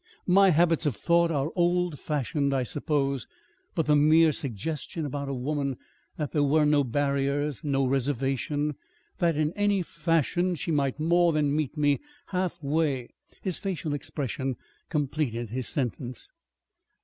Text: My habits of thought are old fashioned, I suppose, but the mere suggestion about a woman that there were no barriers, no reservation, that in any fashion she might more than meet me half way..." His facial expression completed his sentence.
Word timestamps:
My 0.25 0.49
habits 0.49 0.87
of 0.87 0.95
thought 0.95 1.29
are 1.29 1.51
old 1.55 1.99
fashioned, 1.99 2.55
I 2.55 2.63
suppose, 2.63 3.27
but 3.75 3.85
the 3.85 3.95
mere 3.95 4.31
suggestion 4.31 5.05
about 5.05 5.29
a 5.29 5.33
woman 5.35 5.77
that 6.17 6.31
there 6.31 6.41
were 6.41 6.65
no 6.65 6.83
barriers, 6.83 7.63
no 7.63 7.85
reservation, 7.85 8.73
that 9.19 9.35
in 9.37 9.53
any 9.53 9.83
fashion 9.83 10.55
she 10.55 10.71
might 10.71 10.99
more 10.99 11.31
than 11.31 11.55
meet 11.55 11.77
me 11.77 11.99
half 12.29 12.63
way..." 12.63 13.09
His 13.43 13.59
facial 13.59 13.93
expression 13.93 14.55
completed 14.89 15.51
his 15.51 15.67
sentence. 15.67 16.31